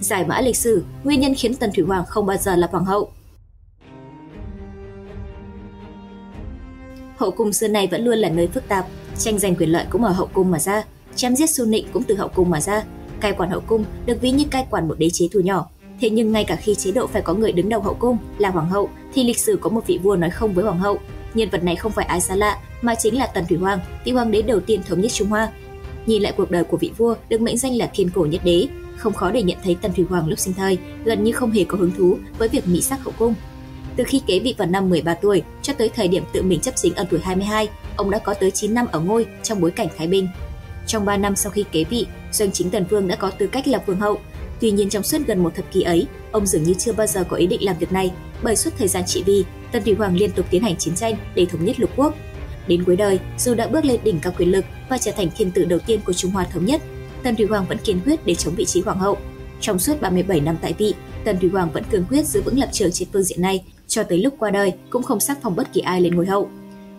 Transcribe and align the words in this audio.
Giải 0.00 0.24
mã 0.24 0.40
lịch 0.40 0.56
sử, 0.56 0.84
nguyên 1.04 1.20
nhân 1.20 1.34
khiến 1.34 1.54
Tần 1.54 1.70
Thủy 1.76 1.84
Hoàng 1.84 2.04
không 2.06 2.26
bao 2.26 2.36
giờ 2.36 2.56
là 2.56 2.68
hoàng 2.70 2.84
hậu. 2.84 3.10
Hậu 7.16 7.30
cung 7.30 7.52
xưa 7.52 7.68
này 7.68 7.86
vẫn 7.86 8.04
luôn 8.04 8.18
là 8.18 8.28
nơi 8.28 8.48
phức 8.48 8.68
tạp, 8.68 8.86
tranh 9.18 9.38
giành 9.38 9.56
quyền 9.56 9.72
lợi 9.72 9.84
cũng 9.90 10.04
ở 10.04 10.12
hậu 10.12 10.26
cung 10.26 10.50
mà 10.50 10.58
ra, 10.58 10.84
chém 11.14 11.36
giết 11.36 11.50
xu 11.50 11.64
nịnh 11.64 11.86
cũng 11.92 12.02
từ 12.02 12.14
hậu 12.14 12.28
cung 12.28 12.50
mà 12.50 12.60
ra. 12.60 12.84
Cai 13.20 13.32
quản 13.32 13.50
hậu 13.50 13.60
cung 13.60 13.84
được 14.06 14.20
ví 14.20 14.30
như 14.30 14.44
cai 14.50 14.66
quản 14.70 14.88
một 14.88 14.98
đế 14.98 15.10
chế 15.10 15.28
thu 15.32 15.40
nhỏ. 15.40 15.68
Thế 16.00 16.10
nhưng 16.10 16.32
ngay 16.32 16.44
cả 16.44 16.56
khi 16.56 16.74
chế 16.74 16.92
độ 16.92 17.06
phải 17.06 17.22
có 17.22 17.34
người 17.34 17.52
đứng 17.52 17.68
đầu 17.68 17.80
hậu 17.80 17.94
cung 17.94 18.18
là 18.38 18.50
hoàng 18.50 18.68
hậu, 18.68 18.88
thì 19.14 19.24
lịch 19.24 19.38
sử 19.38 19.58
có 19.60 19.70
một 19.70 19.86
vị 19.86 19.98
vua 20.02 20.16
nói 20.16 20.30
không 20.30 20.54
với 20.54 20.64
hoàng 20.64 20.78
hậu. 20.78 20.98
Nhân 21.34 21.48
vật 21.50 21.64
này 21.64 21.76
không 21.76 21.92
phải 21.92 22.04
ai 22.04 22.20
xa 22.20 22.34
lạ, 22.34 22.58
mà 22.82 22.94
chính 22.94 23.18
là 23.18 23.26
Tần 23.26 23.44
Thủy 23.48 23.58
Hoàng, 23.58 23.80
vị 24.04 24.12
hoàng 24.12 24.30
đế 24.30 24.42
đầu 24.42 24.60
tiên 24.60 24.82
thống 24.88 25.00
nhất 25.00 25.12
Trung 25.12 25.28
Hoa. 25.28 25.52
Nhìn 26.06 26.22
lại 26.22 26.32
cuộc 26.36 26.50
đời 26.50 26.64
của 26.64 26.76
vị 26.76 26.90
vua 26.96 27.14
được 27.28 27.40
mệnh 27.40 27.58
danh 27.58 27.76
là 27.76 27.90
thiên 27.94 28.10
cổ 28.10 28.26
nhất 28.26 28.40
đế, 28.44 28.68
không 29.00 29.12
khó 29.12 29.30
để 29.30 29.42
nhận 29.42 29.58
thấy 29.64 29.76
Tần 29.82 29.92
Thủy 29.92 30.04
Hoàng 30.08 30.28
lúc 30.28 30.38
sinh 30.38 30.54
thời 30.54 30.78
gần 31.04 31.24
như 31.24 31.32
không 31.32 31.50
hề 31.50 31.64
có 31.64 31.78
hứng 31.78 31.92
thú 31.98 32.18
với 32.38 32.48
việc 32.48 32.68
mỹ 32.68 32.80
sắc 32.80 33.04
hậu 33.04 33.14
cung. 33.18 33.34
Từ 33.96 34.04
khi 34.04 34.22
kế 34.26 34.38
vị 34.38 34.54
vào 34.58 34.68
năm 34.68 34.90
13 34.90 35.14
tuổi 35.14 35.42
cho 35.62 35.72
tới 35.72 35.88
thời 35.88 36.08
điểm 36.08 36.24
tự 36.32 36.42
mình 36.42 36.60
chấp 36.60 36.76
chính 36.76 36.94
ở 36.94 37.04
tuổi 37.10 37.20
22, 37.20 37.68
ông 37.96 38.10
đã 38.10 38.18
có 38.18 38.34
tới 38.34 38.50
9 38.50 38.74
năm 38.74 38.86
ở 38.92 39.00
ngôi 39.00 39.26
trong 39.42 39.60
bối 39.60 39.70
cảnh 39.70 39.88
Thái 39.98 40.06
Bình. 40.06 40.28
Trong 40.86 41.04
3 41.04 41.16
năm 41.16 41.36
sau 41.36 41.52
khi 41.52 41.64
kế 41.72 41.84
vị, 41.84 42.06
doanh 42.32 42.52
chính 42.52 42.70
Tần 42.70 42.84
Vương 42.84 43.08
đã 43.08 43.16
có 43.16 43.30
tư 43.30 43.46
cách 43.46 43.68
là 43.68 43.82
vương 43.86 44.00
hậu. 44.00 44.18
Tuy 44.60 44.70
nhiên 44.70 44.88
trong 44.88 45.02
suốt 45.02 45.18
gần 45.26 45.42
một 45.42 45.54
thập 45.54 45.72
kỷ 45.72 45.82
ấy, 45.82 46.06
ông 46.32 46.46
dường 46.46 46.62
như 46.62 46.74
chưa 46.74 46.92
bao 46.92 47.06
giờ 47.06 47.24
có 47.28 47.36
ý 47.36 47.46
định 47.46 47.64
làm 47.64 47.78
việc 47.78 47.92
này, 47.92 48.10
bởi 48.42 48.56
suốt 48.56 48.70
thời 48.78 48.88
gian 48.88 49.04
trị 49.06 49.22
vì, 49.26 49.44
Tần 49.72 49.82
Thủy 49.82 49.94
Hoàng 49.94 50.16
liên 50.16 50.30
tục 50.30 50.46
tiến 50.50 50.62
hành 50.62 50.76
chiến 50.76 50.94
tranh 50.94 51.14
để 51.34 51.46
thống 51.46 51.64
nhất 51.64 51.80
lục 51.80 51.90
quốc. 51.96 52.14
Đến 52.66 52.84
cuối 52.84 52.96
đời, 52.96 53.18
dù 53.38 53.54
đã 53.54 53.66
bước 53.66 53.84
lên 53.84 54.00
đỉnh 54.04 54.20
cao 54.20 54.32
quyền 54.38 54.52
lực 54.52 54.64
và 54.88 54.98
trở 54.98 55.12
thành 55.12 55.28
thiên 55.36 55.50
tử 55.50 55.64
đầu 55.64 55.78
tiên 55.78 56.00
của 56.04 56.12
Trung 56.12 56.30
Hoa 56.30 56.44
thống 56.44 56.64
nhất, 56.64 56.82
Tần 57.22 57.36
Thủy 57.36 57.46
Hoàng 57.46 57.64
vẫn 57.68 57.78
kiên 57.78 58.00
quyết 58.04 58.26
để 58.26 58.34
chống 58.34 58.54
vị 58.54 58.64
trí 58.64 58.80
hoàng 58.80 58.98
hậu. 58.98 59.18
Trong 59.60 59.78
suốt 59.78 60.00
37 60.00 60.40
năm 60.40 60.56
tại 60.62 60.74
vị, 60.78 60.94
Tần 61.24 61.38
Thủy 61.40 61.50
Hoàng 61.52 61.70
vẫn 61.72 61.84
cương 61.90 62.04
quyết 62.10 62.26
giữ 62.26 62.42
vững 62.42 62.58
lập 62.58 62.68
trường 62.72 62.90
trên 62.92 63.08
phương 63.12 63.22
diện 63.22 63.42
này, 63.42 63.64
cho 63.86 64.02
tới 64.02 64.18
lúc 64.18 64.34
qua 64.38 64.50
đời 64.50 64.72
cũng 64.90 65.02
không 65.02 65.20
sắc 65.20 65.38
phong 65.42 65.56
bất 65.56 65.72
kỳ 65.72 65.80
ai 65.80 66.00
lên 66.00 66.14
ngôi 66.14 66.26
hậu. 66.26 66.50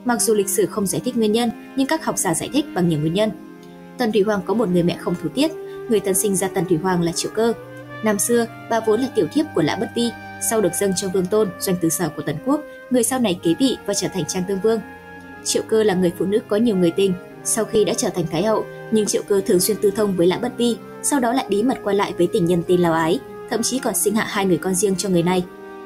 Mặc 0.05 0.21
dù 0.21 0.33
lịch 0.33 0.49
sử 0.49 0.65
không 0.65 0.87
giải 0.87 1.01
thích 1.05 1.17
nguyên 1.17 1.31
nhân, 1.31 1.73
nhưng 1.77 1.87
các 1.87 2.05
học 2.05 2.17
giả 2.17 2.33
giải 2.33 2.49
thích 2.53 2.65
bằng 2.73 2.89
nhiều 2.89 2.99
nguyên 2.99 3.13
nhân. 3.13 3.31
Tần 3.97 4.11
Thủy 4.11 4.21
Hoàng 4.21 4.41
có 4.45 4.53
một 4.53 4.69
người 4.69 4.83
mẹ 4.83 4.97
không 4.99 5.15
thủ 5.23 5.29
tiết, 5.29 5.51
người 5.89 5.99
tân 5.99 6.13
sinh 6.13 6.35
ra 6.35 6.47
Tần 6.47 6.65
Thủy 6.65 6.77
Hoàng 6.77 7.01
là 7.01 7.11
Triệu 7.11 7.31
Cơ. 7.33 7.53
Năm 8.03 8.19
xưa, 8.19 8.45
bà 8.69 8.79
vốn 8.79 9.01
là 9.01 9.07
tiểu 9.15 9.27
thiếp 9.33 9.45
của 9.55 9.61
Lã 9.61 9.75
Bất 9.75 9.89
Vi, 9.95 10.09
sau 10.49 10.61
được 10.61 10.73
dâng 10.79 10.91
cho 10.95 11.07
Vương 11.07 11.25
Tôn, 11.25 11.49
doanh 11.59 11.75
tứ 11.81 11.89
sở 11.89 12.09
của 12.09 12.21
Tần 12.21 12.35
Quốc, 12.45 12.61
người 12.89 13.03
sau 13.03 13.19
này 13.19 13.39
kế 13.43 13.53
vị 13.59 13.77
và 13.85 13.93
trở 13.93 14.07
thành 14.13 14.25
Trang 14.27 14.43
Tương 14.47 14.61
Vương. 14.61 14.81
Triệu 15.43 15.63
Cơ 15.67 15.83
là 15.83 15.93
người 15.93 16.11
phụ 16.17 16.25
nữ 16.25 16.39
có 16.47 16.57
nhiều 16.57 16.75
người 16.75 16.91
tình, 16.91 17.13
sau 17.43 17.65
khi 17.65 17.85
đã 17.85 17.93
trở 17.93 18.09
thành 18.09 18.25
thái 18.31 18.43
hậu, 18.43 18.65
nhưng 18.91 19.05
Triệu 19.05 19.21
Cơ 19.27 19.41
thường 19.45 19.59
xuyên 19.59 19.77
tư 19.81 19.91
thông 19.91 20.15
với 20.15 20.27
Lã 20.27 20.37
Bất 20.37 20.57
Vi, 20.57 20.77
sau 21.03 21.19
đó 21.19 21.33
lại 21.33 21.45
bí 21.49 21.63
mật 21.63 21.77
qua 21.83 21.93
lại 21.93 22.13
với 22.17 22.27
tình 22.33 22.45
nhân 22.45 22.63
tên 22.67 22.79
Lào 22.79 22.93
Ái, 22.93 23.19
thậm 23.49 23.61
chí 23.61 23.79
còn 23.79 23.95
sinh 23.95 24.15
hạ 24.15 24.25
hai 24.29 24.45
người 24.45 24.57
con 24.57 24.75
riêng 24.75 24.95
cho 24.97 25.09
người 25.09 25.23
này. 25.23 25.43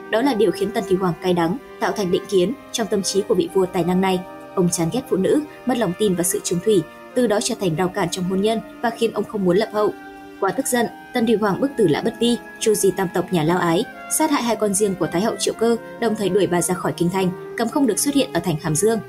Đó 0.10 0.22
là 0.22 0.34
điều 0.34 0.52
khiến 0.52 0.72
Tần 0.72 0.84
kỳ 0.90 0.96
Hoàng 0.96 1.14
cay 1.22 1.34
đắng, 1.34 1.58
tạo 1.80 1.92
thành 1.92 2.12
định 2.12 2.26
kiến 2.30 2.54
trong 2.72 2.88
tâm 2.88 3.02
trí 3.02 3.22
của 3.22 3.36
vị 3.36 3.50
vua 3.54 3.66
tài 3.66 3.84
năng 3.84 4.02
này. 4.02 4.20
Ông 4.56 4.70
chán 4.70 4.90
ghét 4.94 5.02
phụ 5.10 5.18
nữ, 5.18 5.42
mất 5.66 5.78
lòng 5.78 5.94
tin 6.00 6.16
và 6.16 6.24
sự 6.24 6.40
trung 6.44 6.60
thủy, 6.66 6.84
từ 7.16 7.28
đó 7.28 7.40
trở 7.44 7.56
thành 7.60 7.76
rào 7.76 7.88
cản 7.88 8.08
trong 8.12 8.26
hôn 8.26 8.42
nhân 8.42 8.60
và 8.82 8.90
khiến 8.90 9.12
ông 9.14 9.24
không 9.24 9.46
muốn 9.46 9.58
lập 9.58 9.70
hậu. 9.74 9.94
Quá 10.40 10.52
tức 10.52 10.68
giận, 10.68 10.86
Tần 11.14 11.26
kỳ 11.26 11.36
Hoàng 11.36 11.62
bức 11.62 11.72
tử 11.78 11.88
Lã 11.88 12.02
Bất 12.02 12.14
Vi, 12.20 12.38
chu 12.60 12.74
di 12.74 12.92
tam 12.92 13.08
tộc 13.14 13.34
nhà 13.34 13.44
Lao 13.44 13.58
Ái, 13.58 13.84
sát 14.18 14.32
hại 14.32 14.44
hai 14.44 14.56
con 14.56 14.74
riêng 14.74 14.96
của 14.96 15.08
Thái 15.08 15.22
hậu 15.22 15.36
Triệu 15.40 15.54
Cơ, 15.54 15.78
đồng 16.00 16.16
thời 16.16 16.30
đuổi 16.30 16.48
bà 16.48 16.62
ra 16.62 16.76
khỏi 16.76 16.94
kinh 16.98 17.10
thành, 17.10 17.56
cấm 17.58 17.70
không 17.70 17.88
được 17.88 18.00
xuất 18.00 18.16
hiện 18.16 18.34
ở 18.34 18.40
thành 18.40 18.56
Hàm 18.62 18.76
Dương. 18.76 19.00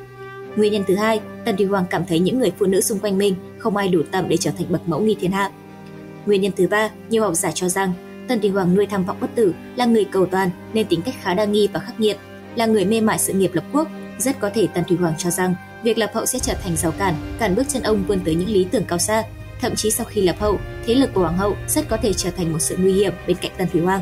Nguyên 0.56 0.72
nhân 0.72 0.84
thứ 0.88 0.94
hai, 0.94 1.20
Tần 1.44 1.56
Thủy 1.56 1.66
Hoàng 1.66 1.84
cảm 1.90 2.04
thấy 2.04 2.18
những 2.18 2.38
người 2.38 2.52
phụ 2.58 2.66
nữ 2.66 2.80
xung 2.80 2.98
quanh 2.98 3.18
mình 3.18 3.34
không 3.58 3.76
ai 3.76 3.88
đủ 3.88 4.02
tầm 4.10 4.28
để 4.28 4.36
trở 4.36 4.50
thành 4.50 4.66
bậc 4.68 4.88
mẫu 4.88 5.00
nghi 5.00 5.16
thiên 5.20 5.32
hạ. 5.32 5.50
Nguyên 6.26 6.40
nhân 6.40 6.52
thứ 6.56 6.66
ba, 6.66 6.90
nhiều 7.08 7.22
học 7.22 7.34
giả 7.34 7.50
cho 7.50 7.68
rằng 7.68 7.92
Tần 8.28 8.40
Thủy 8.40 8.50
Hoàng 8.50 8.74
nuôi 8.74 8.86
tham 8.86 9.04
vọng 9.04 9.16
bất 9.20 9.34
tử, 9.34 9.54
là 9.76 9.84
người 9.84 10.04
cầu 10.04 10.26
toàn 10.26 10.50
nên 10.72 10.86
tính 10.86 11.02
cách 11.02 11.14
khá 11.22 11.34
đa 11.34 11.44
nghi 11.44 11.68
và 11.72 11.80
khắc 11.80 12.00
nghiệt, 12.00 12.16
là 12.56 12.66
người 12.66 12.84
mê 12.84 13.00
mải 13.00 13.18
sự 13.18 13.32
nghiệp 13.32 13.50
lập 13.54 13.64
quốc. 13.72 13.88
Rất 14.18 14.40
có 14.40 14.50
thể 14.54 14.68
Tần 14.74 14.84
Thủy 14.84 14.96
Hoàng 14.96 15.14
cho 15.18 15.30
rằng 15.30 15.54
việc 15.82 15.98
lập 15.98 16.10
hậu 16.14 16.26
sẽ 16.26 16.38
trở 16.38 16.54
thành 16.54 16.76
rào 16.76 16.92
cản, 16.92 17.14
cản 17.38 17.54
bước 17.54 17.68
chân 17.68 17.82
ông 17.82 18.04
vươn 18.08 18.20
tới 18.24 18.34
những 18.34 18.48
lý 18.48 18.66
tưởng 18.70 18.84
cao 18.88 18.98
xa. 18.98 19.22
Thậm 19.60 19.74
chí 19.74 19.90
sau 19.90 20.06
khi 20.06 20.22
lập 20.22 20.36
hậu, 20.38 20.58
thế 20.86 20.94
lực 20.94 21.14
của 21.14 21.20
hoàng 21.20 21.36
hậu 21.36 21.56
rất 21.68 21.88
có 21.88 21.96
thể 21.96 22.12
trở 22.12 22.30
thành 22.30 22.52
một 22.52 22.58
sự 22.58 22.76
nguy 22.78 22.92
hiểm 22.92 23.12
bên 23.26 23.36
cạnh 23.40 23.50
Tần 23.58 23.68
Thủy 23.72 23.80
Hoàng. 23.80 24.00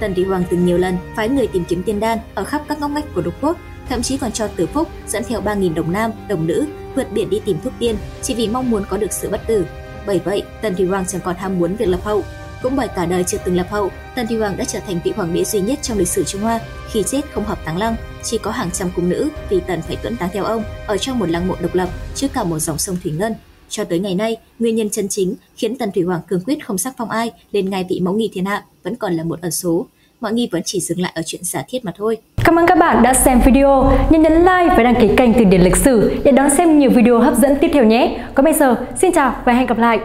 Tần 0.00 0.14
Thủy 0.14 0.24
Hoàng 0.24 0.44
từng 0.50 0.66
nhiều 0.66 0.78
lần 0.78 0.96
phái 1.16 1.28
người 1.28 1.46
tìm 1.46 1.64
kiếm 1.68 1.82
tiên 1.82 2.00
đan 2.00 2.18
ở 2.34 2.44
khắp 2.44 2.62
các 2.68 2.80
ngóc 2.80 2.90
ngách 2.90 3.14
của 3.14 3.22
đục 3.22 3.34
quốc, 3.40 3.58
thậm 3.88 4.02
chí 4.02 4.16
còn 4.16 4.32
cho 4.32 4.48
Tử 4.48 4.66
Phúc 4.66 4.88
dẫn 5.06 5.24
theo 5.24 5.42
3.000 5.42 5.74
đồng 5.74 5.92
nam, 5.92 6.10
đồng 6.28 6.46
nữ 6.46 6.66
vượt 6.94 7.12
biển 7.12 7.30
đi 7.30 7.40
tìm 7.44 7.56
thuốc 7.64 7.72
tiên 7.78 7.96
chỉ 8.22 8.34
vì 8.34 8.48
mong 8.48 8.70
muốn 8.70 8.84
có 8.88 8.96
được 8.96 9.12
sự 9.12 9.28
bất 9.30 9.46
tử. 9.46 9.66
Bởi 10.06 10.18
vậy, 10.24 10.42
Tần 10.62 10.74
Thủy 10.74 10.86
Hoàng 10.86 11.06
chẳng 11.06 11.20
còn 11.24 11.36
ham 11.36 11.58
muốn 11.58 11.76
việc 11.76 11.88
lập 11.88 12.00
hậu, 12.04 12.22
cũng 12.62 12.76
bởi 12.76 12.88
cả 12.88 13.06
đời 13.06 13.24
chưa 13.24 13.38
từng 13.44 13.56
lập 13.56 13.66
hậu, 13.70 13.90
Tần 14.14 14.26
Thủy 14.26 14.36
Hoàng 14.36 14.56
đã 14.56 14.64
trở 14.64 14.80
thành 14.80 15.00
vị 15.04 15.12
hoàng 15.16 15.34
đế 15.34 15.44
duy 15.44 15.60
nhất 15.60 15.78
trong 15.82 15.98
lịch 15.98 16.08
sử 16.08 16.24
Trung 16.24 16.40
Hoa 16.40 16.60
khi 16.90 17.02
chết 17.02 17.20
không 17.32 17.44
hợp 17.44 17.64
táng 17.64 17.76
lăng, 17.76 17.96
chỉ 18.22 18.38
có 18.38 18.50
hàng 18.50 18.70
trăm 18.70 18.90
cung 18.96 19.08
nữ 19.08 19.28
vì 19.50 19.60
Tần 19.60 19.82
phải 19.82 19.96
tuẫn 19.96 20.16
táng 20.16 20.30
theo 20.32 20.44
ông 20.44 20.64
ở 20.86 20.96
trong 20.96 21.18
một 21.18 21.28
lăng 21.28 21.48
mộ 21.48 21.54
độc 21.60 21.74
lập 21.74 21.88
trước 22.14 22.28
cả 22.32 22.44
một 22.44 22.58
dòng 22.58 22.78
sông 22.78 22.96
thủy 23.02 23.12
ngân. 23.12 23.34
Cho 23.68 23.84
tới 23.84 23.98
ngày 23.98 24.14
nay, 24.14 24.36
nguyên 24.58 24.76
nhân 24.76 24.90
chân 24.90 25.08
chính 25.08 25.34
khiến 25.56 25.78
Tần 25.78 25.92
Thủy 25.94 26.02
Hoàng 26.02 26.20
cương 26.28 26.40
quyết 26.44 26.66
không 26.66 26.78
sắc 26.78 26.94
phong 26.98 27.10
ai 27.10 27.30
lên 27.52 27.70
ngai 27.70 27.86
vị 27.88 28.00
mẫu 28.00 28.14
nghi 28.14 28.30
thiên 28.32 28.44
hạ 28.44 28.64
vẫn 28.82 28.96
còn 28.96 29.14
là 29.14 29.24
một 29.24 29.40
ẩn 29.40 29.50
số. 29.50 29.86
Mọi 30.22 30.32
nghi 30.32 30.48
vẫn 30.52 30.62
chỉ 30.64 30.80
dừng 30.80 31.00
lại 31.00 31.12
ở 31.14 31.22
chuyện 31.26 31.40
giả 31.44 31.62
thiết 31.68 31.84
mà 31.84 31.92
thôi. 31.96 32.16
Cảm 32.44 32.58
ơn 32.58 32.66
các 32.66 32.78
bạn 32.78 33.02
đã 33.02 33.14
xem 33.14 33.40
video. 33.44 33.92
Nhớ 34.10 34.18
nhấn 34.18 34.32
like 34.32 34.74
và 34.76 34.82
đăng 34.82 34.94
ký 35.00 35.08
kênh 35.16 35.34
Từ 35.34 35.44
điển 35.44 35.60
lịch 35.60 35.76
sử 35.76 36.12
để 36.24 36.32
đón 36.32 36.50
xem 36.50 36.78
nhiều 36.78 36.90
video 36.90 37.18
hấp 37.18 37.34
dẫn 37.36 37.56
tiếp 37.60 37.70
theo 37.72 37.84
nhé. 37.84 38.18
Còn 38.34 38.44
bây 38.44 38.54
giờ, 38.54 38.76
xin 38.96 39.12
chào 39.12 39.34
và 39.44 39.52
hẹn 39.52 39.66
gặp 39.66 39.78
lại. 39.78 39.98